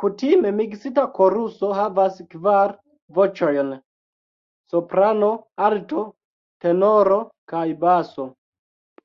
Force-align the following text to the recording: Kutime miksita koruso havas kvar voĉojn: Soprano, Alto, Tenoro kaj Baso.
Kutime 0.00 0.50
miksita 0.56 1.02
koruso 1.14 1.70
havas 1.78 2.20
kvar 2.34 2.74
voĉojn: 3.16 3.72
Soprano, 4.74 5.30
Alto, 5.70 6.04
Tenoro 6.66 7.18
kaj 7.54 7.64
Baso. 7.82 8.28